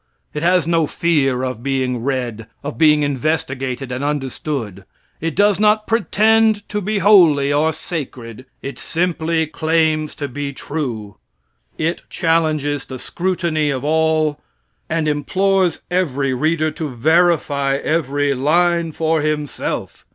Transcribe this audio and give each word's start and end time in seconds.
It 0.33 0.41
has 0.41 0.65
no 0.65 0.87
fear 0.87 1.43
of 1.43 1.61
being 1.61 2.01
read, 2.01 2.47
of 2.63 2.75
being 2.75 3.03
investigated 3.03 3.91
and 3.91 4.03
understood. 4.03 4.83
It 5.19 5.35
does 5.35 5.59
not 5.59 5.85
pretend 5.85 6.67
to 6.69 6.81
be 6.81 6.97
holy 6.97 7.53
or 7.53 7.71
sacred; 7.71 8.47
it 8.63 8.79
simply 8.79 9.45
claims 9.45 10.15
to 10.15 10.27
be 10.27 10.53
true. 10.53 11.17
It 11.77 12.01
challenges 12.09 12.85
the 12.85 12.97
scrutiny 12.97 13.69
of 13.69 13.83
all, 13.85 14.39
and 14.89 15.07
implores 15.07 15.81
every 15.91 16.33
reader 16.33 16.71
to 16.71 16.89
verify 16.89 17.75
every 17.75 18.33
line 18.33 18.93
for 18.93 19.21
himself. 19.21 20.03